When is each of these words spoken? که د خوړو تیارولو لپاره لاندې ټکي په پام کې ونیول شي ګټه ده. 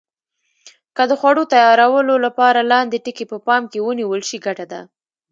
که 0.95 1.03
د 1.09 1.11
خوړو 1.19 1.43
تیارولو 1.53 2.15
لپاره 2.25 2.67
لاندې 2.71 2.97
ټکي 3.05 3.25
په 3.31 3.37
پام 3.47 3.63
کې 3.71 3.79
ونیول 3.87 4.21
شي 4.29 4.37
ګټه 4.45 4.65
ده. 4.71 4.81